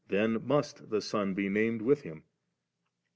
[0.07, 2.23] then must the Son be named wiA Him".